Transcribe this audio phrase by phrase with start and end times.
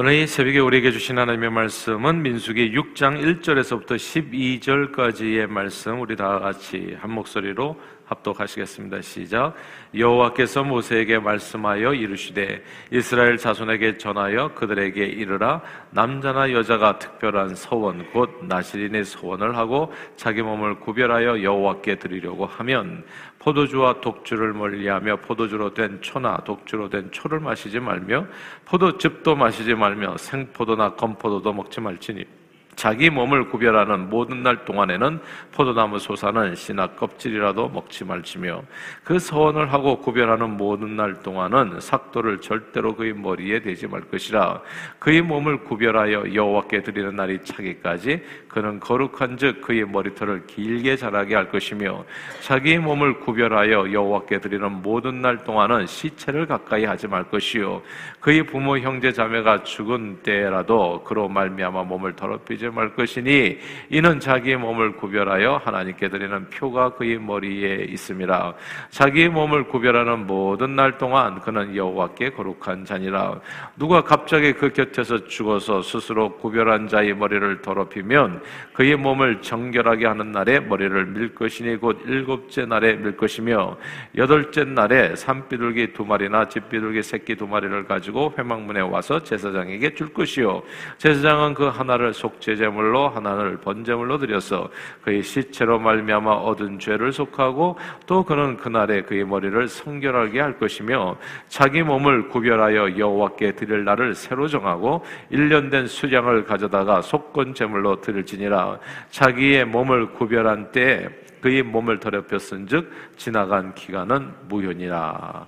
[0.00, 6.00] 오늘 이 새벽에 우리에게 주신 하나님의 말씀은 민수기 6장 1절에서부터 12절까지의 말씀.
[6.00, 7.76] 우리 다 같이 한 목소리로
[8.08, 9.02] 합독하시겠습니다.
[9.02, 9.54] 시작.
[9.94, 19.04] 여호와께서 모세에게 말씀하여 이르시되 이스라엘 자손에게 전하여 그들에게 이르라 남자나 여자가 특별한 서원 곧 나시린의
[19.04, 23.04] 서원을 하고 자기 몸을 구별하여 여호와께 드리려고 하면
[23.38, 28.26] 포도주와 독주를 멀리하며 포도주로 된 초나 독주로 된 초를 마시지 말며
[28.64, 32.37] 포도즙도 마시지 말며 생포도나 건포도도 먹지 말지니
[32.78, 35.18] 자기 몸을 구별하는 모든 날 동안에는
[35.50, 38.62] 포도나무 소사는 씨나 껍질이라도 먹지 말지며
[39.02, 44.62] 그 서원을 하고 구별하는 모든 날 동안은 삭도를 절대로 그의 머리에 대지 말 것이라.
[45.00, 52.04] 그의 몸을 구별하여 여호와께 드리는 날이 차기까지 그는 거룩한즉 그의 머리털을 길게 자라게 할 것이며
[52.42, 57.82] 자기 몸을 구별하여 여호와께 드리는 모든 날 동안은 시체를 가까이 하지 말 것이요.
[58.20, 63.58] 그의 부모 형제 자매가 죽은 때라도 그로 말미암아 몸을 더럽히지 말 것이니
[63.90, 68.54] 이는 자기의 몸을 구별하여 하나님께 드리는 표가 그의 머리에 있음이라
[68.90, 73.40] 자기의 몸을 구별하는 모든 날 동안 그는 여호와께 거룩한 자니라.
[73.76, 80.60] 누가 갑자기 그 곁에서 죽어서 스스로 구별한 자의 머리를 더럽히면 그의 몸을 정결하게 하는 날에
[80.60, 83.76] 머리를 밀 것이니 곧 일곱째 날에 밀 것이며
[84.16, 90.62] 여덟째 날에 산비둘기 두 마리나 집비둘기 새끼 두 마리를 가지고 회막문에 와서 제사장에게 줄 것이요.
[90.98, 94.70] 제사장은 그 하나를 속죄 제물로 하나를 번제물로 드려서
[95.02, 101.82] 그의 시체로 말미암아 얻은 죄를 속하고 또 그는 그날에 그의 머리를 성결하게 할 것이며 자기
[101.82, 108.78] 몸을 구별하여 여호와께 드릴 날을 새로 정하고 1년 된 수량을 가져다가 속건 제물로 드릴지니라
[109.10, 111.06] 자기의 몸을 구별한 때에
[111.42, 115.46] 그의 몸을 더럽혔은즉 지나간 기간은 무효니라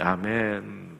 [0.00, 0.97] 아멘.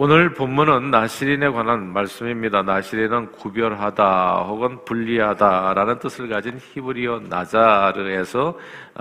[0.00, 2.62] 오늘 본문은 나시린에 관한 말씀입니다.
[2.62, 8.56] 나시린은 구별하다 혹은 분리하다라는 뜻을 가진 히브리어 나자르에서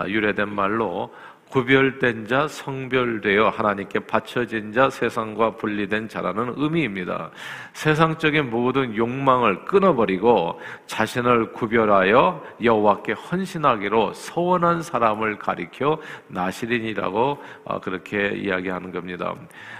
[0.07, 1.13] 유래된 말로
[1.49, 7.31] 구별된 자, 성별되어 하나님께 바쳐진 자, 세상과 분리된 자라는 의미입니다.
[7.73, 18.91] 세상적인 모든 욕망을 끊어버리고 자신을 구별하여 여호와께 헌신하기로 서원한 사람을 가리켜 나시린이라고 어, 그렇게 이야기하는
[18.91, 19.33] 겁니다.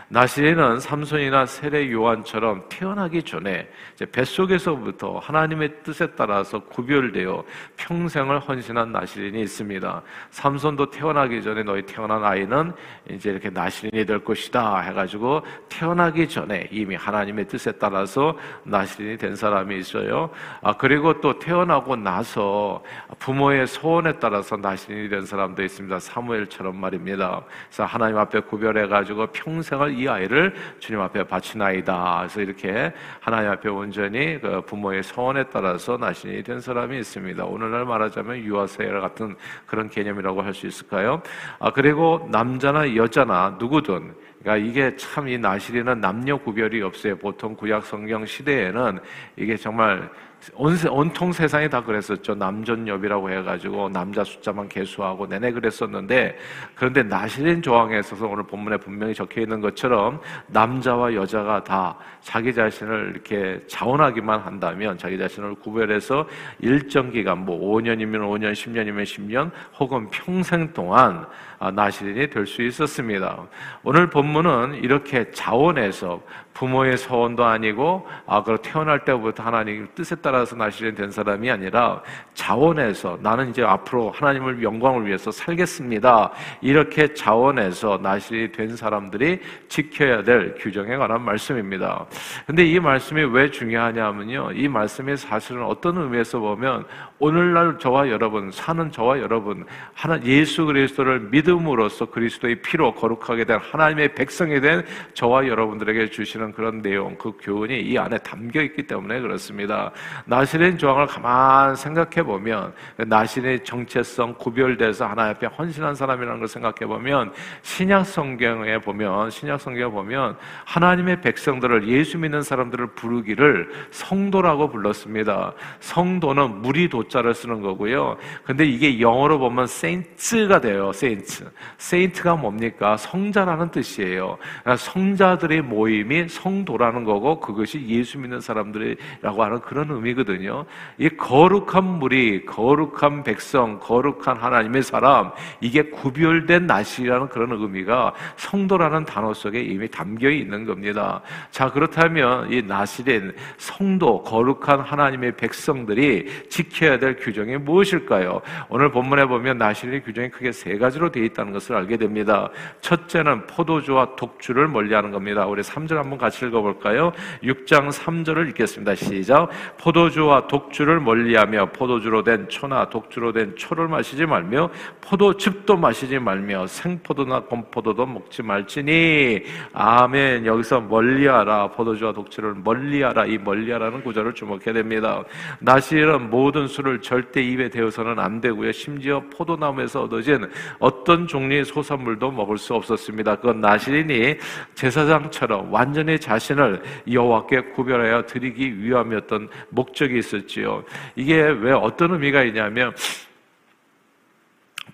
[0.10, 3.70] 나시린은 삼손이나 세례 요한처럼 태어나기 전에
[4.14, 7.44] 뱃속에서부터 하나님의 뜻에 따라서 구별되어
[7.76, 10.02] 평생을 헌신한 나시린이 있습니다.
[10.30, 12.72] 삼손도 태어나기 전에 너희 태어난 아이는
[13.10, 19.78] 이제 이렇게 나시린이 될 것이다 해가지고 태어나기 전에 이미 하나님의 뜻에 따라서 나시린이 된 사람이
[19.78, 20.30] 있어요.
[20.62, 22.82] 아, 그리고 또 태어나고 나서
[23.20, 26.00] 부모의 소원에 따라서 나시린이 된 사람도 있습니다.
[26.00, 27.42] 사무엘처럼 말입니다.
[27.68, 32.18] 그래서 하나님 앞에 구별해가지고 평생을 이 아이를 주님 앞에 바치나이다.
[32.20, 37.46] 그래서 이렇게 하나님 앞에 온전히 그 부모의 소원에 따라서 나신이 된 사람이 있습니다.
[37.46, 41.22] 오늘날 말하자면 유아세례 같은 그런 개념이라고 할 수 있을까요?
[41.60, 47.18] 아, 그리고 남자나 여자나 누구든 그러니까 이게 참 이 나시리는 남녀 구별이 없어요.
[47.18, 49.00] 보통 구약 성경 시대에는
[49.36, 50.10] 이게 정말
[50.56, 52.36] 온, 온통 세상이 다 그랬었죠.
[52.36, 56.38] 남전엽이라고 해가지고 남자 숫자만 개수하고 내내 그랬었는데
[56.76, 63.12] 그런데 나시린 조항에 있어서 오늘 본문에 분명히 적혀 있는 것처럼 남자와 여자가 다 자기 자신을
[63.14, 66.28] 이렇게 자원하기만 한다면 자기 자신을 구별해서
[66.60, 71.28] 일정 기간 뭐 5년이면 5년, 10년이면 10년 혹은 평생 동안 아,
[71.74, 73.44] 나시린이 될 수 있었습니다.
[73.84, 76.22] 오늘 본문은 이렇게 자원해서
[76.54, 82.02] 부모의 소원도 아니고 아, 그 태어날 때부터 하나님 뜻에 따라서 나시린 된 사람이 아니라
[82.34, 86.32] 자원해서 나는 이제 앞으로 하나님을 영광을 위해서 살겠습니다.
[86.62, 92.08] 이렇게 자원해서 나시린이 된 사람들이 지켜야 될 규정에 관한 말씀입니다.
[92.48, 94.54] 근데 이 말씀이 왜 중요하냐면요.
[94.54, 96.86] 이 말씀이 사실은 어떤 의미에서 보면
[97.20, 99.64] 오늘날 저와 여러분 사는 저와 여러분
[99.94, 106.52] 하나 예수 그리스도를 믿 음으로써 그리스도의 피로 거룩하게 된 하나님의 백성이 된 저와 여러분들에게 주시는
[106.52, 109.92] 그런 내용 그 교훈이 이 안에 담겨 있기 때문에 그렇습니다.
[110.26, 117.32] 나시린 조항을 가만 생각해 보면 나시린의 정체성 구별돼서 하나님 앞에 헌신한 사람이라는 걸 생각해 보면
[117.62, 125.54] 신약 성경에 보면 신약 성경에 보면 하나님의 백성들을 예수 믿는 사람들을 부르기를 성도라고 불렀습니다.
[125.80, 128.18] 성도는 무리 도 도자를 쓰는 거고요.
[128.44, 130.92] 근데 이게 영어로 보면 saints가 돼요.
[131.38, 131.46] Saints.
[131.80, 132.98] saint가 뭡니까?
[132.98, 134.38] 성자라는 뜻이에요.
[134.62, 140.66] 그러니까 성자들의 모임이 성도라는 거고 그것이 예수 믿는 사람들이라고 하는 그런 의미 의미거든요.
[140.98, 149.34] 이 거룩한 무리, 거룩한 백성, 거룩한 하나님의 사람, 이게 구별된 나시라는 그런 의미가 성도라는 단어
[149.34, 151.22] 속에 이미 담겨 있는 겁니다.
[151.52, 158.42] 자, 그렇다면 이 나시린 성도, 거룩한 하나님의 백성들이 지켜야 될 규정이 무엇일까요?
[158.70, 162.50] 오늘 본문에 보면 나시린의 규정이 크게 세 가지로 되어 있다는 것을 알게 됩니다.
[162.82, 165.46] 첫째는 포도주와 독주를 멀리하는 겁니다.
[165.46, 167.12] 우리 3절 한번 같이 읽어볼까요?
[167.44, 168.96] 6장 3절을 읽겠습니다.
[168.96, 169.50] 시작.
[169.78, 174.70] 포도주와 독주를 멀리하며 포도주로 된 초나 독주로 된 초를 마시지 말며
[175.02, 180.46] 포도즙도 마시지 말며 생포도나 건포도도 먹지 말지니 아멘.
[180.46, 185.24] 여기서 멀리하라 포도주와 독주를 멀리하라 이 멀리하라는 구절을 주목해야 됩니다.
[185.60, 188.72] 나시는 모든 술을 절대 입에 대어서는 안 되고요.
[188.72, 190.50] 심지어 포도나무에서 얻어진
[190.80, 193.38] 어떤 종류의 소산물도 먹을 수 없었습니다.
[193.38, 194.38] 그건 나시린이
[194.76, 200.84] 제사장처럼 완전히 자신을 여호와께 구별하여 드리기 위함이었던 목적이 있었지요.
[201.16, 202.94] 이게 왜 어떤 의미가 있냐면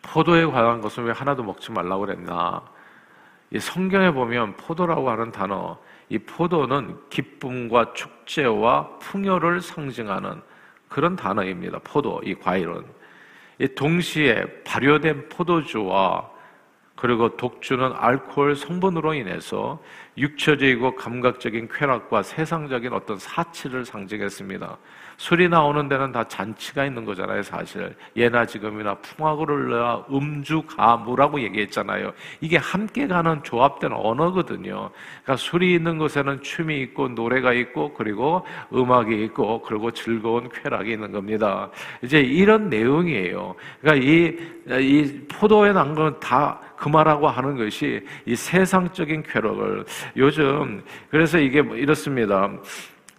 [0.02, 2.62] 포도에 관한 것은 왜 하나도 먹지 말라고 그랬나?
[3.52, 5.78] 이 성경에 보면 포도라고 하는 단어,
[6.10, 10.42] 이 포도는 기쁨과 축제와 풍요를 상징하는
[10.90, 11.80] 그런 단어입니다.
[11.84, 12.84] 포도, 이 과일은.
[13.60, 16.30] 이 동시에 발효된 포도주와
[16.96, 19.82] 그리고 독주는 알코올 성분으로 인해서
[20.18, 24.78] 육체적이고 감각적인 쾌락과 세상적인 어떤 사치를 상징했습니다.
[25.18, 27.96] 술이 나오는 데는 다 잔치가 있는 거잖아요, 사실.
[28.16, 32.14] 예나 지금이나 풍화고를라 음주 가무라고 얘기했잖아요.
[32.42, 34.90] 이게 함께 가는 조합된 언어거든요.
[35.24, 41.12] 그러니까 술이 있는 곳에는 춤이 있고 노래가 있고 그리고 음악이 있고 그리고 즐거운 쾌락이 있는
[41.12, 41.70] 겁니다.
[42.02, 43.56] 이제 이런 내용이에요.
[43.82, 44.38] 그러니까 이,
[44.82, 49.86] 이 포도에 난 건 다 그말하고 하는 것이 이 세상적인 쾌락을
[50.18, 52.50] 요즘 그래서 이게 뭐 이렇습니다.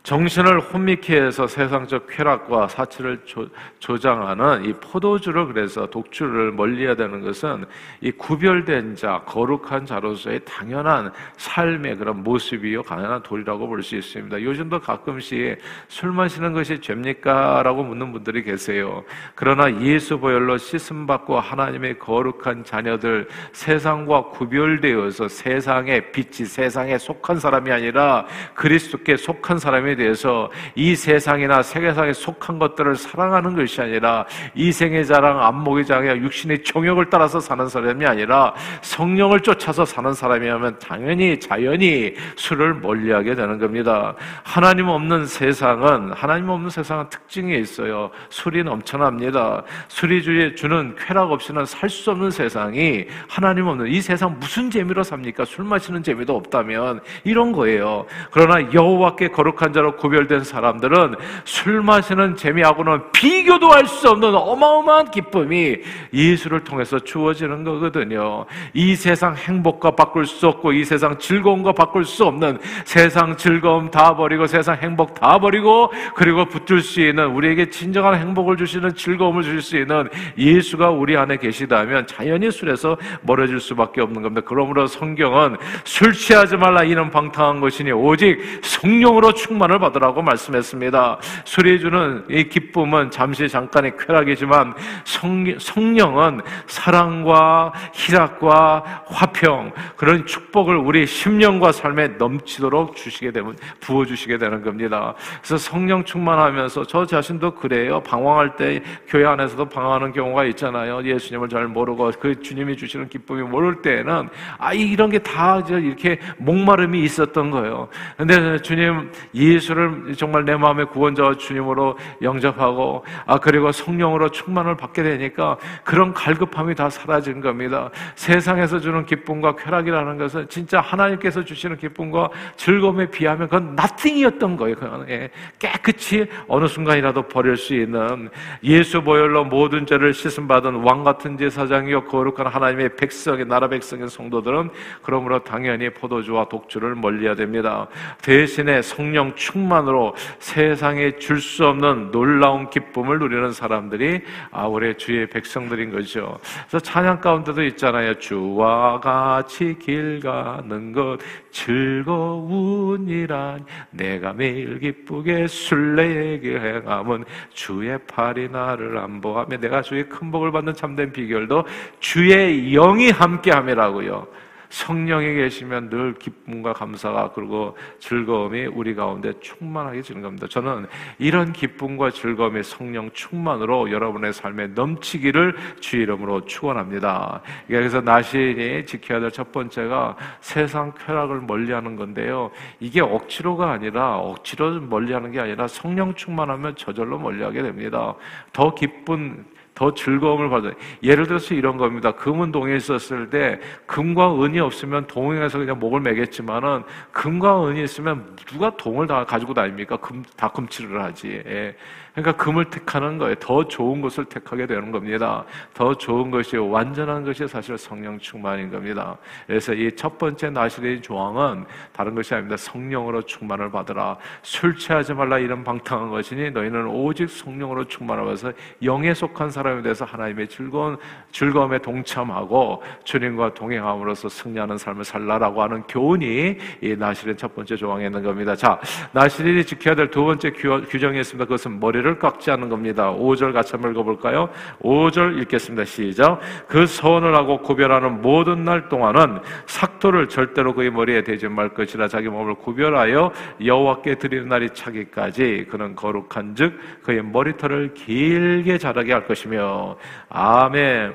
[0.04, 7.64] 정신을 혼미케 해서 세상적 쾌락과 사치를 조, 장하는이 포도주를 그래서 독주를 멀리해야 되는 것은
[8.02, 14.42] 이 구별된 자, 거룩한 자로서의 당연한 삶의 그런 모습이요, 가난한 도리라고 볼 수 있습니다.
[14.42, 15.58] 요즘도 가끔씩
[15.88, 17.62] 술 마시는 것이 죄입니까?
[17.62, 19.04] 라고 묻는 분들이 계세요.
[19.34, 28.26] 그러나 예수 보혈로 씻음받고 하나님의 거룩한 자녀들, 세상과 구별되어서 세상의 빛이 세상에 속한 사람이 아니라
[28.54, 35.86] 그리스도께 속한 사람이 대해서 이 세상이나 세계상에 속한 것들을 사랑하는 것이 아니라 이생의 자랑, 안목의
[35.86, 43.34] 자랑, 육신의 정욕을 따라서 사는 사람이 아니라 성령을 쫓아서 사는 사람이라면 당연히 자연히 술을 멀리하게
[43.34, 44.14] 되는 겁니다.
[44.42, 48.10] 하나님 없는 세상은 하나님 없는 세상은 특징이 있어요.
[48.28, 49.62] 술이 넘쳐납니다.
[49.88, 55.44] 술이 주는 쾌락 없이는 살 수 없는 세상이 하나님 없는 이 세상 무슨 재미로 삽니까?
[55.44, 58.06] 술 마시는 재미도 없다면 이런 거예요.
[58.32, 65.10] 그러나 여호와께 거룩한 자 자로 구별된 사람들은 술 마시는 재미하고는 비교도 할 수 없는 어마어마한
[65.10, 65.76] 기쁨이
[66.12, 68.46] 예수를 통해서 주어지는 거거든요.
[68.72, 74.16] 이 세상 행복과 바꿀 수 없고 이 세상 즐거움과 바꿀 수 없는 세상 즐거움 다
[74.16, 79.60] 버리고 세상 행복 다 버리고 그리고 붙들 수 있는 우리에게 진정한 행복을 주시는 즐거움을 주실
[79.60, 80.08] 수 있는
[80.38, 84.46] 예수가 우리 안에 계시다면 자연히 술에서 멀어질 수밖에 없는 겁니다.
[84.46, 91.18] 그러므로 성경은 술 취하지 말라 이는 방탕한 것이니 오직 성령으로 충만을 구원을 받으라고 말씀했습니다.
[91.44, 94.74] 술이 주는 이 기쁨은 잠시 잠깐의 쾌락이지만
[95.04, 104.38] 성, 성령은 사랑과 희락과 화평 그런 축복을 우리 심령과 삶에 넘치도록 주시게 되면 부어 주시게
[104.38, 105.14] 되는 겁니다.
[105.38, 108.00] 그래서 성령 충만하면서 저 자신도 그래요.
[108.00, 111.04] 방황할 때 교회 안에서도 방황하는 경우가 있잖아요.
[111.04, 117.02] 예수님을 잘 모르고 그 주님이 주시는 기쁨이 모를 때에는 아 이런 게 다 이렇게 목마름이
[117.04, 117.88] 있었던 거예요.
[118.16, 125.02] 근데 주님 예수 예수를 정말 내 마음의 구원자와 주님으로 영접하고 아 그리고 성령으로 충만을 받게
[125.02, 127.90] 되니까 그런 갈급함이 다 사라진 겁니다.
[128.14, 134.76] 세상에서 주는 기쁨과 쾌락이라는 것은 진짜 하나님께서 주시는 기쁨과 즐거움에 비하면 그건 nothing이었던 거예요.
[134.76, 138.28] 그건 예, 깨끗이 어느 순간이라도 버릴 수 있는
[138.62, 144.70] 예수 보혈로 모든 죄를 씻음 받은 왕 같은 제사장이요 거룩한 하나님의 백성의 나라 백성의 성도들은
[145.02, 147.86] 그러므로 당연히 포도주와 독주를 멀리해야 됩니다.
[148.22, 155.28] 대신에 성령 충 충만으로 세상에 줄 수 없는 놀라운 기쁨을 누리는 사람들이 아 우리 주의
[155.28, 156.38] 백성들인 거죠.
[156.66, 158.14] 그래서 찬양 가운데도 있잖아요.
[158.14, 161.18] 주와 같이 길 가는 것
[161.50, 170.50] 즐거운 이란 내가 매일 기쁘게 순례에게 행함은 주의 팔이 나를 안보하며 내가 주의 큰 복을
[170.50, 171.64] 받는 참된 비결도
[172.00, 174.43] 주의 영이 함께함이라고요.
[174.74, 180.46] 성령이 계시면 늘 기쁨과 감사가 그리고 즐거움이 우리 가운데 충만하게 지는 겁니다.
[180.48, 180.86] 저는
[181.18, 187.42] 이런 기쁨과 즐거움이 성령 충만으로 여러분의 삶에 넘치기를 주 이름으로 축원합니다.
[187.68, 192.52] 그래서 나신이 지켜야 될 첫 번째가 세상 쾌락을 멀리하는 건데요.
[192.78, 198.14] 이게 억지로가 아니라 억지로 멀리하는 게 아니라 성령 충만하면 저절로 멀리하게 됩니다.
[198.52, 200.72] 더 기쁜 더 즐거움을 받아요.
[201.02, 202.12] 예를 들어서 이런 겁니다.
[202.12, 208.76] 금은 동에 있었을 때 금과 은이 없으면 동행해서 그냥 목을 매겠지만은 금과 은이 있으면 누가
[208.76, 209.96] 동을 다 가지고 다닙니까?
[209.96, 211.42] 금, 다 금치를 하지.
[211.46, 211.76] 예.
[212.14, 213.34] 그러니까 금을 택하는 거예요.
[213.36, 215.44] 더 좋은 것을 택하게 되는 겁니다.
[215.72, 219.16] 더 좋은 것이 완전한 것이 사실 성령 충만인 겁니다.
[219.46, 222.56] 그래서 이 첫 번째 나시의 조항은 다른 것이 아닙니다.
[222.56, 224.16] 성령으로 충만을 받으라.
[224.42, 228.52] 술 취하지 말라 이런 방탕한 것이니 너희는 오직 성령으로 충만을 받아서
[228.82, 230.96] 영에 속한 사람에 대해서 하나님의 즐거운
[231.32, 238.22] 즐거움에 동참하고 주님과 동행함으로써 승리하는 삶을 살라라고 하는 교훈이 이 나실의 첫 번째 조항에 있는
[238.22, 238.54] 겁니다.
[238.54, 238.78] 자,
[239.12, 241.44] 나실이 지켜야 될 두 번째 규정이 있습니다.
[241.46, 243.10] 그것은 머리를 머리를 깎지 않는 겁니다.
[243.10, 244.50] 5절 같이 한번 읽어볼까요?
[244.82, 245.84] 5절 읽겠습니다.
[245.86, 246.38] 시작.
[246.68, 252.28] 그 서원을 하고 구별하는 모든 날 동안은 삭도를 절대로 그의 머리에 대지 말 것이라 자기
[252.28, 253.32] 몸을 구별하여
[253.64, 259.96] 여호와께 드리는 날이 차기까지 그는 거룩한즉 그의 머리털을 길게 자라게 할 것이며
[260.28, 261.14] 아멘.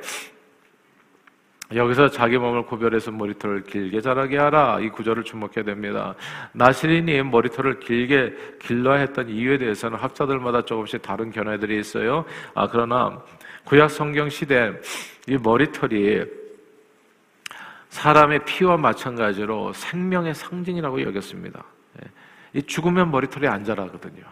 [1.75, 4.79] 여기서 자기 몸을 구별해서 머리털을 길게 자라게 하라.
[4.79, 6.15] 이 구절을 주목해야 됩니다.
[6.51, 12.25] 나시린이 머리털을 길게 길러야 했던 이유에 대해서는 학자들마다 조금씩 다른 견해들이 있어요.
[12.55, 13.21] 아, 그러나
[13.65, 14.73] 구약 성경 시대
[15.27, 16.23] 이 머리털이
[17.89, 21.63] 사람의 피와 마찬가지로 생명의 상징이라고 여겼습니다.
[22.03, 22.09] 예.
[22.59, 24.23] 이 죽으면 머리털이 안 자라거든요.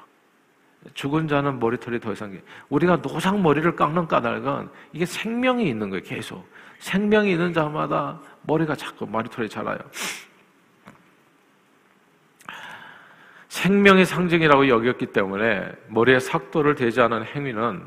[0.94, 2.40] 죽은 자는 머리털이 더 이상
[2.70, 6.04] 우리가 노상 머리를 깎는 까닭은 이게 생명이 있는 거예요.
[6.04, 6.48] 계속
[6.80, 9.78] 생명이 있는 자마다 머리가 자꾸 머리털이 자라요.
[13.50, 17.84] 생명의 상징이라고 여겼기 때문에 머리에 삭도를 대지 않은 행위는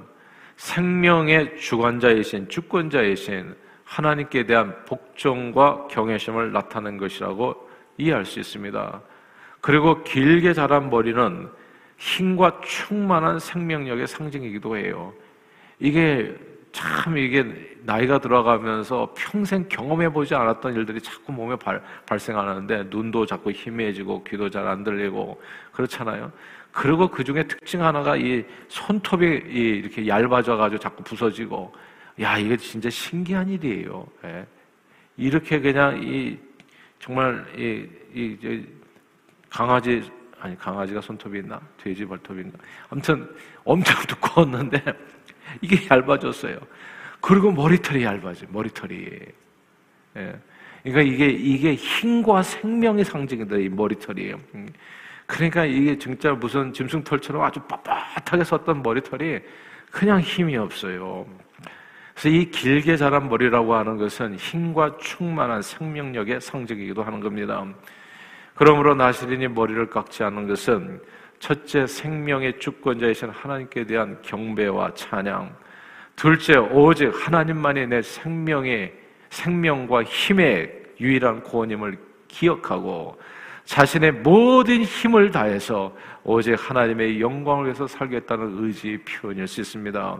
[0.57, 3.55] 생명의 주관자이신 주권자이신
[3.85, 7.69] 하나님께 대한 복종과 경외심을 나타낸 것이라고
[7.99, 9.01] 이해할 수 있습니다.
[9.61, 11.49] 그리고 길게 자란 머리는
[11.99, 15.13] 힘과 충만한 생명력의 상징이기도 해요.
[15.79, 16.37] 이게
[16.73, 17.45] 참 이게
[17.83, 24.49] 나이가 들어가면서 평생 경험해 보지 않았던 일들이 자꾸 몸에 발, 발생하는데 눈도 자꾸 희미해지고 귀도
[24.49, 25.41] 잘 안 들리고
[25.73, 26.31] 그렇잖아요.
[26.73, 31.73] 그리고 그 중에 특징 하나가 이 손톱이 이렇게 얇아져 가지고 자꾸 부서지고
[32.21, 34.07] 야 이게 진짜 신기한 일이에요.
[34.25, 34.47] 예.
[35.17, 36.39] 이렇게 그냥 이
[37.01, 38.65] 정말 이, 이
[39.49, 40.09] 강아지
[40.39, 42.53] 아니 강아지가 손톱이 있나 돼지 있나
[42.89, 43.29] 아무튼
[43.65, 44.83] 엄청 두꺼웠는데
[45.61, 46.59] 이게 얇아졌어요.
[47.21, 48.95] 그리고 머리털이 얇아져, 머리털이.
[50.17, 50.35] 예.
[50.83, 54.33] 그러니까 이게, 이게 힘과 생명의 상징이다, 이 머리털이.
[54.55, 54.69] 음.
[55.27, 59.39] 그러니까 이게 진짜 무슨 짐승털처럼 아주 빳빳하게 섰던 머리털이
[59.91, 61.27] 그냥 힘이 없어요.
[62.15, 67.65] 그래서 이 길게 자란 머리라고 하는 것은 힘과 충만한 생명력의 상징이기도 하는 겁니다.
[68.55, 71.01] 그러므로 나시린이 머리를 깎지 않는 것은
[71.41, 75.57] 첫째 생명의 주권자이신 하나님께 대한 경배와 찬양.
[76.15, 78.93] 둘째 오직 하나님만이 내 생명의
[79.31, 80.71] 생명과 힘의
[81.01, 83.19] 유일한 구원임을 기억하고
[83.71, 90.17] 자신의 모든 힘을 다해서 오직 하나님의 영광을 위해서 살겠다는 의지의 표현일 수 있습니다.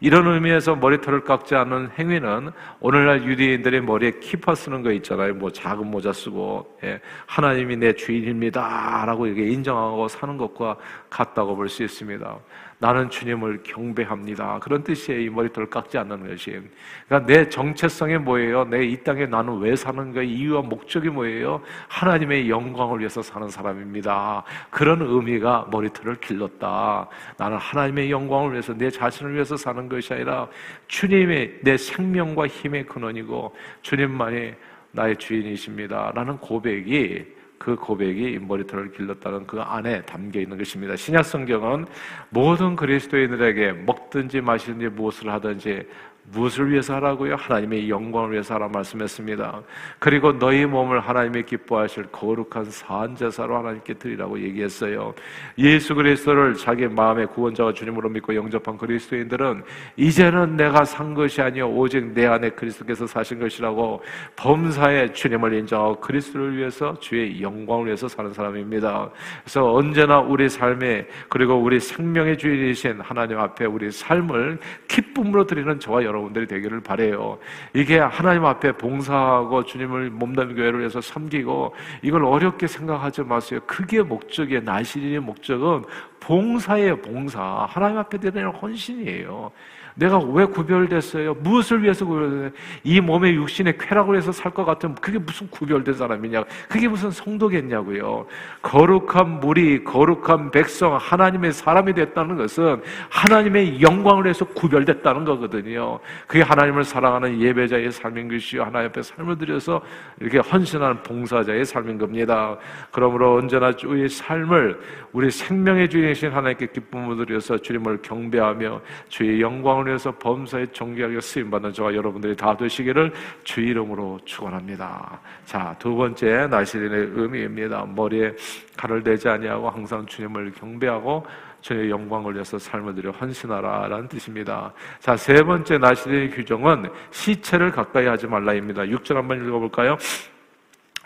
[0.00, 5.34] 이런 의미에서 머리털을 깎지 않는 행위는 오늘날 유대인들의 머리에 키파 쓰는 거 있잖아요.
[5.34, 10.76] 뭐 작은 모자 쓰고 예, 하나님이 내 주인입니다라고 이렇게 인정하고 사는 것과
[11.10, 12.38] 같다고 볼 수 있습니다.
[12.84, 14.58] 나는 주님을 경배합니다.
[14.58, 15.18] 그런 뜻이에요.
[15.22, 16.60] 이 머리털을 깎지 않는 것이.
[17.08, 18.64] 그러니까 내 정체성이 뭐예요?
[18.64, 20.28] 내 이 땅에 나는 왜 사는 거예요?
[20.28, 21.62] 이유와 목적이 뭐예요?
[21.88, 24.44] 하나님의 영광을 위해서 사는 사람입니다.
[24.68, 27.08] 그런 의미가 머리털을 길렀다.
[27.38, 30.46] 나는 하나님의 영광을 위해서 내 자신을 위해서 사는 것이 아니라
[30.86, 34.52] 주님의 내 생명과 힘의 근원이고 주님만이
[34.90, 36.12] 나의 주인이십니다.
[36.14, 37.33] 라는 고백이
[37.64, 40.96] 그 고백이 머리털을 길렀다는 그 안에 담겨 있는 것입니다.
[40.96, 41.86] 신약 성경은
[42.28, 45.88] 모든 그리스도인들에게 먹든지 마시든지 무엇을 하든지
[46.32, 47.36] 무엇을 위해서 하라고요?
[47.36, 49.62] 하나님의 영광을 위해서 하라 말씀했습니다.
[49.98, 55.14] 그리고 너희 몸을 하나님의 기뻐하실 거룩한 산제사로 하나님께 드리라고 얘기했어요.
[55.58, 59.62] 예수 그리스도를 자기 마음의 구원자와 주님으로 믿고 영접한 그리스도인들은
[59.96, 64.02] 이제는 내가 산 것이 아니요 오직 내 안에 그리스도께서 사신 것이라고
[64.36, 69.10] 범사에 주님을 인정하고 그리스도를 위해서 주의 영광을 위해서 사는 사람입니다.
[69.42, 76.02] 그래서 언제나 우리 삶에 그리고 우리 생명의 주인이신 하나님 앞에 우리 삶을 기쁨으로 드리는 저와
[76.02, 77.38] 여러분 여러분들이 되기를 바래요.
[77.74, 83.60] 이게 하나님 앞에 봉사하고 주님을 몸담 교회를 해서 섬기고 이걸 어렵게 생각하지 마세요.
[83.66, 84.60] 그게 목적이에요.
[84.62, 85.84] 나시린의 목적은
[86.20, 87.66] 봉사예요, 봉사.
[87.68, 89.50] 하나님 앞에 드리는 헌신이에요.
[89.94, 91.34] 내가 왜 구별됐어요?
[91.34, 92.50] 무엇을 위해서 구별됐어요?
[92.82, 96.44] 이 몸의 육신의 쾌락을 해서 살 것 같으면 그게 무슨 구별된 사람이냐?
[96.68, 98.26] 그게 무슨 성도겠냐고요.
[98.62, 105.98] 거룩한 무리, 거룩한 백성, 하나님의 사람이 됐다는 것은 하나님의 영광을 해서 구별됐다는 거거든요.
[106.26, 108.62] 그게 하나님을 사랑하는 예배자의 삶인 것이요.
[108.62, 109.82] 하나님 앞에 삶을 들여서
[110.20, 112.56] 이렇게 헌신하는 봉사자의 삶인 겁니다.
[112.92, 114.80] 그러므로 언제나 우리의 삶을
[115.12, 121.72] 우리 생명의 주인이신 하나님께 기쁨을 드려서 주님을 경배하며 주의 영광을 영광을 위해서 범사에 존귀하게 쓰임받는
[121.72, 123.12] 저와 여러분들이 다 되시기를
[123.44, 125.20] 주 이름으로 축원합니다.
[125.44, 127.84] 자, 두 번째 나시린의 의미입니다.
[127.84, 128.32] 머리에
[128.76, 131.24] 칼을 대지 아니하고 항상 주님을 경배하고
[131.60, 134.72] 주의 영광을 위해서 삶을 들여 헌신하라라는 뜻입니다.
[134.98, 138.82] 자, 세 번째 나시린의 규정은 시체를 가까이 하지 말라입니다.
[138.82, 139.96] 6절 한번 읽어 볼까요?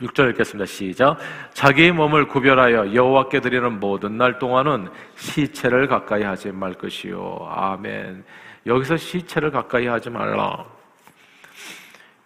[0.01, 0.67] 6절 읽겠습니다.
[0.67, 1.17] 시작.
[1.53, 7.49] 자기 몸을 구별하여 여호와께 드리는 모든 날 동안은 시체를 가까이 하지 말 것이요.
[7.51, 8.25] 아멘.
[8.69, 10.65] 여기서 시체를 가까이 하지 말라.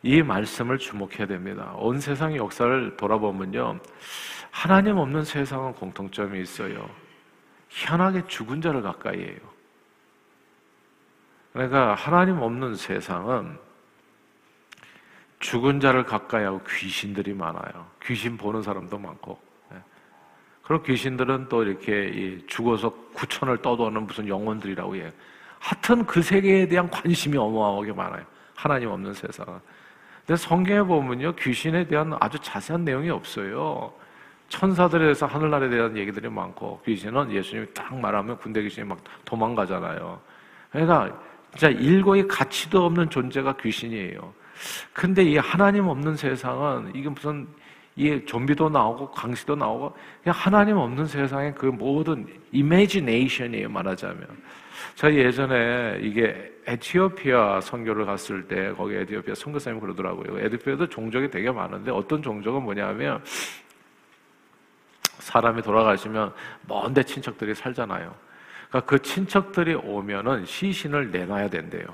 [0.03, 1.73] 이 말씀을 주목해야 됩니다.
[1.77, 3.79] 온 세상의 역사를 돌아보면요.
[4.51, 6.91] 하나님 없는 세상은 공통점이 있어요.
[7.69, 9.39] 희한하게 죽은 자를 가까이 해요.
[11.53, 13.57] 그러니까 하나님 없는 세상은
[15.39, 17.87] 죽은 자를 가까이 하고 귀신들이 많아요.
[18.03, 19.41] 귀신 보는 사람도 많고.
[19.73, 19.77] 예.
[20.63, 25.11] 그런 귀신들은 또 이렇게 죽어서 구천을 떠도는 무슨 영혼들이라고 해요.
[25.63, 28.25] 하여튼 그 세계에 대한 관심이 어마어마하게 많아요.
[28.57, 29.61] 하나님 없는 세상은.
[30.27, 33.93] 근데 성경에 보면요, 귀신에 대한 아주 자세한 내용이 없어요.
[34.49, 40.21] 천사들에 대해서 하늘나라에 대한 얘기들이 많고, 귀신은 예수님이 딱 말하면 군대 귀신이 막 도망가잖아요.
[40.73, 41.17] 그러니까
[41.53, 44.35] 진짜 일거의 가치도 없는 존재가 귀신이에요.
[44.93, 47.47] 근데 이 하나님 없는 세상은 이게 무슨
[47.95, 54.27] 이 좀비도 나오고 강시도 나오고 그냥 하나님 없는 세상의 그 모든 이미지네이션이에요 말하자면
[54.95, 60.39] 저희 예전에 이게 에티오피아 선교를 갔을 때 거기 에티오피아 선교사님이 그러더라고요.
[60.39, 63.23] 에티오피아도 종족이 되게 많은데 어떤 종족은 뭐냐면
[65.19, 66.33] 사람이 돌아가시면
[66.69, 68.15] 먼데 친척들이 살잖아요.
[68.69, 71.85] 그러니까 그 친척들이 오면은 시신을 내놔야 된대요.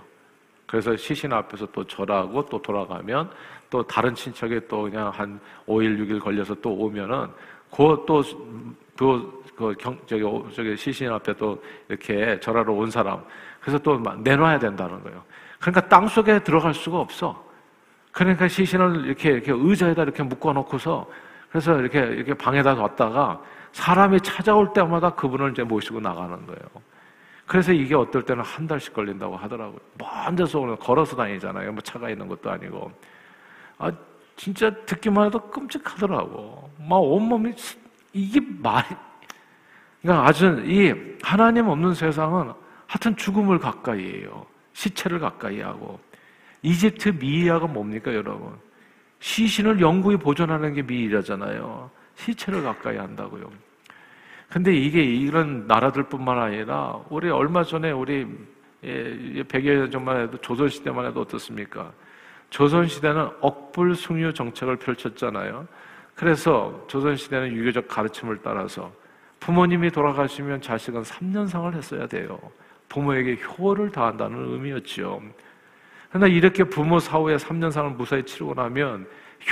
[0.66, 3.30] 그래서 시신 앞에서 또 절하고 또 돌아가면
[3.70, 7.28] 또 다른 친척이 또 그냥 한 5일, 6일 걸려서 또 오면은
[7.70, 10.22] 그또 그, 그 경, 저기,
[10.54, 13.22] 저기 시신 앞에 또 이렇게 절하러 온 사람.
[13.60, 15.22] 그래서 또 내놔야 된다는 거예요.
[15.58, 17.44] 그러니까 땅 속에 들어갈 수가 없어.
[18.12, 21.06] 그러니까 시신을 이렇게, 이렇게 의자에다 이렇게 묶어놓고서
[21.50, 23.42] 그래서 이렇게, 이렇게 방에다 뒀다가
[23.72, 26.62] 사람이 찾아올 때마다 그분을 이제 모시고 나가는 거예요.
[27.46, 29.78] 그래서 이게 어떨 때는 한 달씩 걸린다고 하더라고요.
[29.98, 31.72] 먼 데서 오는, 걸어서 다니잖아요.
[31.72, 32.92] 뭐 차가 있는 것도 아니고.
[33.78, 33.90] 아,
[34.36, 36.70] 진짜 듣기만 해도 끔찍하더라고.
[36.78, 37.54] 막 온몸이
[38.12, 38.86] 이게 말이
[40.02, 42.52] 그러니까 아주 이 하나님 없는 세상은
[42.86, 44.46] 하여튼 죽음을 가까이 해요.
[44.72, 45.98] 시체를 가까이 하고
[46.62, 48.52] 이집트 미이아가 뭡니까 여러분?
[49.20, 51.90] 시신을 영구히 보존하는 게 미이라잖아요.
[52.14, 53.50] 시체를 가까이 한다고요.
[54.48, 58.26] 근데 이게 이런 나라들뿐만 아니라 우리 얼마 전에 우리
[58.82, 61.92] 100여 예, 년 전만 해도 조선시대만 해도 어떻습니까?
[62.50, 65.66] 조선시대는 억불 숭유 정책을 펼쳤잖아요.
[66.14, 68.90] 그래서 조선시대는 유교적 가르침을 따라서
[69.40, 72.38] 부모님이 돌아가시면 자식은 3년상을 했어야 돼요.
[72.88, 75.22] 부모에게 효를 다한다는 의미였지요.
[76.10, 79.06] 그러나 이렇게 부모 사후에 3년상을 무사히 치르고 나면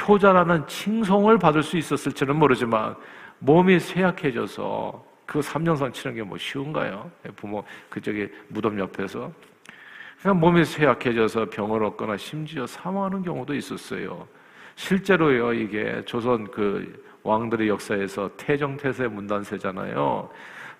[0.09, 2.97] 효자라는 칭송을 받을 수 있었을지는 모르지만
[3.39, 7.11] 몸이 쇠약해져서 그 3년상 치는 게 뭐 쉬운가요?
[7.37, 9.31] 부모 그쪽에 무덤 옆에서
[10.21, 14.27] 그냥 몸이 쇠약해져서 병을 얻거나 심지어 사망하는 경우도 있었어요.
[14.77, 20.29] 실제로요, 이게 조선 그 왕들의 역사에서 태정태세 문단세잖아요.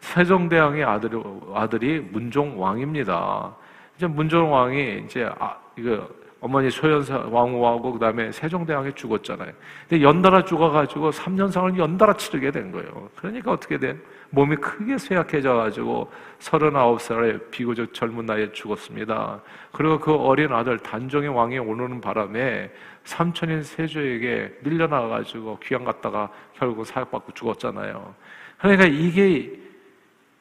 [0.01, 1.23] 세종대왕의 아들이,
[1.55, 3.57] 아들이 문종왕입니다.
[3.97, 6.09] 이제 문종왕이 이제 아, 이거
[6.47, 9.51] 어머니 소현사 왕후하고 그다음에 세종대왕이 죽었잖아요.
[9.89, 13.11] 근데 연달아 죽어가지고 3년상을 연달아 치르게 된 거예요.
[13.17, 14.01] 그러니까 어떻게 된?
[14.31, 19.41] 몸이 크게 쇠약해져가지고 39살에 비교적 젊은 나이에 죽었습니다.
[19.73, 22.71] 그리고 그 어린 아들 단종의 왕이 오르는 바람에
[23.03, 28.15] 삼촌인 세조에게 밀려나가지고 귀양 갔다가 결국 사역받고 죽었잖아요.
[28.59, 29.53] 그러니까 이게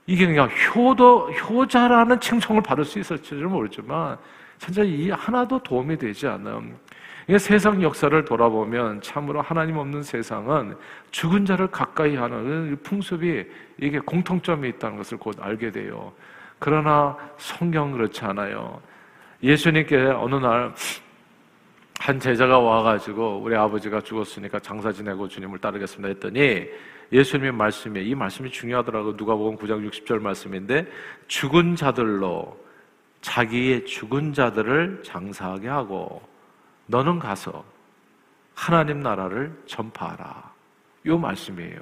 [0.05, 4.19] 이게 그냥 효도 효자라는 칭송을 받을 수 있을지는 모르지만
[4.57, 6.77] 진짜 이 하나도 도움이 되지 않음.
[7.39, 10.75] 세상 역사를 돌아보면 참으로 하나님 없는 세상은
[11.11, 13.45] 죽은 자를 가까이 하는 풍습이
[13.79, 16.13] 이게 공통점이 있다는 것을 곧 알게 돼요.
[16.59, 18.81] 그러나 성경 그렇지 않아요.
[19.41, 20.73] 예수님께 어느 날
[22.05, 26.67] 한 제자가 와가지고 우리 아버지가 죽었으니까 장사 지내고 주님을 따르겠습니다 했더니
[27.11, 30.87] 예수님의 말씀이 이 말씀이 중요하더라고 누가 보면 9장 60절 말씀인데
[31.27, 32.63] 죽은 자들로
[33.25, 36.21] 자기의 죽은 자들을 장사하게 하고
[36.85, 37.65] 너는 가서
[38.53, 40.51] 하나님 나라를 전파하라.
[41.07, 41.79] 요 말씀이에요.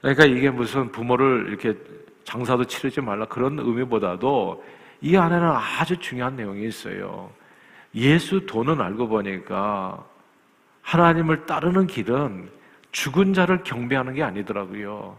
[0.00, 1.76] 그러니까 이게 무슨 부모를 이렇게
[2.22, 4.64] 장사도 치르지 말라 그런 의미보다도
[5.00, 7.28] 이 안에는 아주 중요한 내용이 있어요.
[7.96, 10.04] 예수 돈은 알고 보니까
[10.82, 12.48] 하나님을 따르는 길은
[12.92, 15.18] 죽은 자를 경배하는 게 아니더라고요.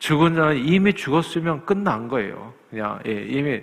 [0.00, 2.52] 죽은 자는 이미 죽었으면 끝난 거예요.
[2.68, 3.62] 그냥 예, 이미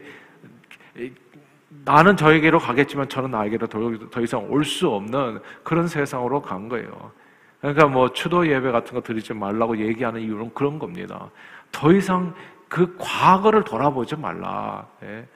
[1.86, 7.12] 나는 저에게로 가겠지만 저는 나에게로 더, 더 이상 올 수 없는 그런 세상으로 간 거예요.
[7.62, 11.30] 그러니까 뭐 추도 예배 같은 거 드리지 말라고 얘기하는 이유는 그런 겁니다.
[11.72, 12.34] 더 이상
[12.68, 14.88] 그 과거를 돌아보지 말라.
[15.04, 15.28] 예.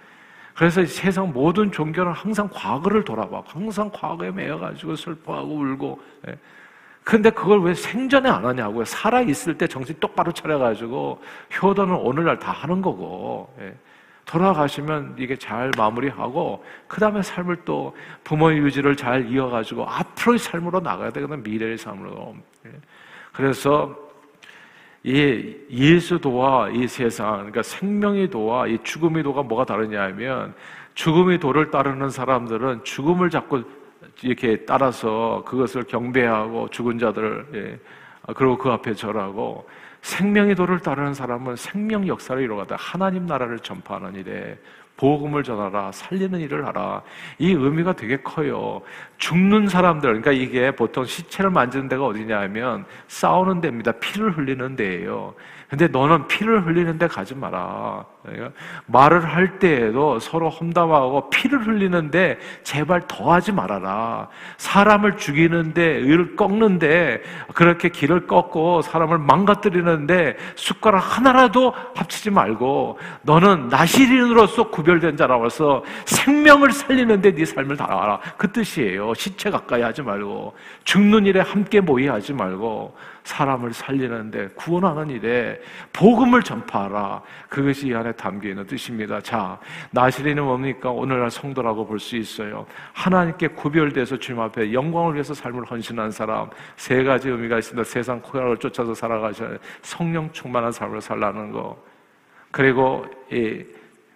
[0.55, 3.43] 그래서 세상 모든 종교는 항상 과거를 돌아봐.
[3.45, 6.01] 항상 과거에 매여가지고 슬퍼하고 울고.
[6.29, 6.37] 예.
[7.03, 8.85] 근데 그걸 왜 생전에 안 하냐고요.
[8.85, 11.21] 살아있을 때 정신 똑바로 차려가지고
[11.61, 13.53] 효도는 오늘날 다 하는 거고.
[14.23, 14.25] 예.
[14.25, 21.11] 돌아가시면 이게 잘 마무리하고 그 다음에 삶을 또 부모의 유지를 잘 이어가지고 앞으로의 삶으로 나가야
[21.11, 22.35] 되거든 미래의 삶으로.
[22.65, 22.71] 예.
[23.31, 23.95] 그래서
[25.03, 30.53] 이 예수 도와 이 세상, 그러니까 생명의 도와 이 죽음의 도가 뭐가 다르냐면
[30.95, 33.63] 죽음의 도를 따르는 사람들은 죽음을 자꾸
[34.21, 37.79] 이렇게 따라서 그것을 경배하고 죽은 자들을 예,
[38.33, 39.67] 그리고 그 앞에 절하고
[40.03, 44.59] 생명의 도를 따르는 사람은 생명 역사를 이루어가다 하나님 나라를 전파하는 일에
[44.97, 47.01] 복음을 전하라, 살리는 일을 하라.
[47.39, 48.81] 이 의미가 되게 커요.
[49.17, 53.93] 죽는 사람들, 그러니까 이게 보통 시체를 만지는 데가 어디냐 하면 싸우는 데입니다.
[53.93, 55.33] 피를 흘리는 데예요.
[55.67, 58.05] 근데 너는 피를 흘리는 데 가지 마라.
[58.23, 58.51] 그러니까
[58.85, 64.29] 말을 할 때에도 서로 험담하고 피를 흘리는데 제발 더 하지 말아라.
[64.57, 67.21] 사람을 죽이는데 의를 꺾는데
[67.53, 77.35] 그렇게 길을 꺾고 사람을 망가뜨리는데 숟가락 하나라도 합치지 말고 너는 나시린으로서 구별된 자라서 생명을 살리는데
[77.35, 78.19] 네 삶을 다하라.
[78.37, 79.13] 그 뜻이에요.
[79.15, 80.55] 시체 가까이 하지 말고
[80.85, 85.59] 죽는 일에 함께 모의하지 말고 사람을 살리는데 구원하는 일에
[85.91, 87.21] 복음을 전파하라.
[87.49, 89.19] 그것이 이 안에 담겨 있는 뜻입니다.
[89.21, 89.59] 자,
[89.91, 90.89] 나시리는 뭡니까?
[90.91, 92.65] 오늘날 성도라고 볼 수 있어요.
[92.93, 97.83] 하나님께 구별돼서 주님 앞에 영광을 위해서 삶을 헌신한 사람 세 가지 의미가 있습니다.
[97.83, 101.81] 세상 코야를 쫓아서 살아가셔야 성령 충만한 삶을 살라는 거.
[102.51, 103.63] 그리고 이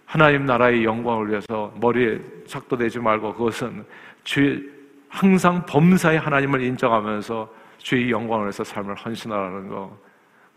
[0.05, 3.86] 하나님 나라의 영광을 위해서 머리에 착도되지 말고 그것은
[4.23, 4.62] 주
[5.10, 9.97] 항상 범사의 하나님을 인정하면서 주의 영광을 위해서 삶을 헌신하라는 거.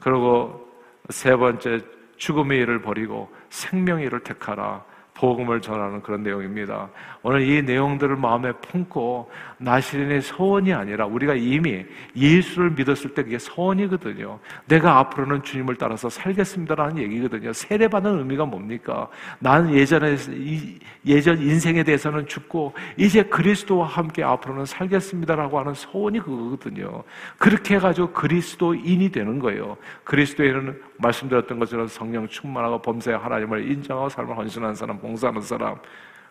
[0.01, 0.69] 그리고
[1.11, 1.81] 세 번째
[2.21, 4.85] 죽음의 일을 버리고 생명의 일을 택하라.
[5.15, 6.89] 복음을 전하는 그런 내용입니다.
[7.23, 9.31] 오늘 이 내용들을 마음에 품고
[9.61, 11.85] 나시린의 서원이 아니라 우리가 이미
[12.17, 14.39] 예수를 믿었을 때 그게 서원이거든요.
[14.67, 17.53] 내가 앞으로는 주님을 따라서 살겠습니다라는 얘기거든요.
[17.53, 19.09] 세례받는 의미가 뭡니까?
[19.39, 20.17] 나는 예전에
[21.05, 27.05] 예전 인생에 대해서는 죽고 이제 그리스도와 함께 앞으로는 살겠습니다라고 하는 서원이 그거거든요.
[27.37, 29.77] 그렇게 해가지고 그리스도인이 되는 거예요.
[30.05, 35.77] 그리스도인은 말씀드렸던 것처럼 성령 충만하고 범사에 하나님을 인정하고 삶을 헌신하는 사람, 봉사하는 사람.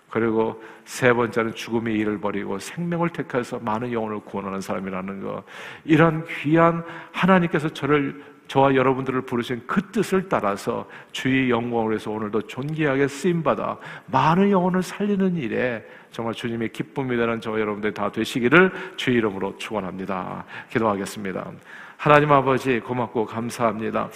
[0.09, 5.43] 그리고 세 번째는 죽음의 일을 버리고 생명을 택해서 많은 영혼을 구원하는 사람이라는 거.
[5.85, 13.07] 이런 귀한 하나님께서 저를 저와 여러분들을 부르신 그 뜻을 따라서 주의 영광을 위해서 오늘도 존귀하게
[13.07, 19.55] 쓰임받아 많은 영혼을 살리는 일에 정말 주님의 기쁨이 되는 저와 여러분들 다 되시기를 주의 이름으로
[19.57, 20.45] 축원합니다.
[20.71, 21.51] 기도하겠습니다.
[21.97, 24.09] 하나님 아버지 고맙고 감사합니다.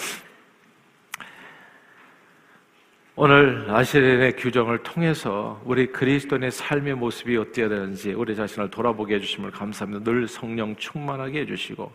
[3.15, 10.04] 오늘 아시린의 규정을 통해서 우리 그리스도인의 삶의 모습이 어때야 되는지 우리 자신을 돌아보게 해주심을 감사합니다.
[10.12, 11.91] 늘 성령 충만하게 해주시고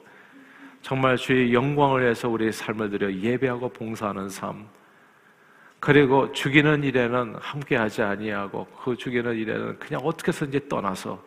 [0.80, 4.68] 정말 주의 영광을 위해서 우리의 삶을 들여 예배하고 봉사하는 삶
[5.80, 11.20] 그리고 죽이는 일에는 함께하지 아니하고 그 죽이는 일에는 그냥 어떻게 든지 떠나서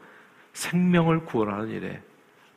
[0.54, 2.02] 생명을 구원하는 일에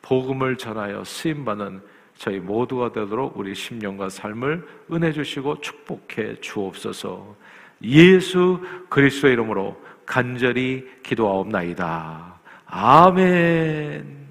[0.01, 1.81] 복음을 전하여 쓰임받는
[2.17, 7.35] 저희 모두가 되도록 우리 심령과 삶을 은혜 주시고 축복해 주옵소서.
[7.83, 12.39] 예수 그리스도의 이름으로 간절히 기도하옵나이다.
[12.65, 14.24] 아멘.